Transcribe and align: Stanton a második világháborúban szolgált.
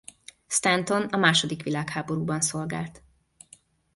Stanton 0.47 1.01
a 1.11 1.17
második 1.17 1.63
világháborúban 1.63 2.41
szolgált. 2.41 3.03